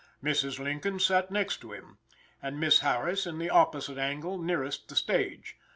Mrs. 0.23 0.57
Lincoln 0.57 0.97
sat 0.97 1.29
next 1.29 1.57
to 1.61 1.73
him, 1.73 1.99
and 2.41 2.59
Miss 2.59 2.79
Harris 2.79 3.27
in 3.27 3.37
the 3.37 3.51
opposite 3.51 3.99
angle 3.99 4.39
nearest 4.39 4.87
the 4.89 4.95
stage. 4.95 5.57